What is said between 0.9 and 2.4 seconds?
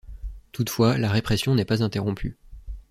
la répression n'est pas interrompue.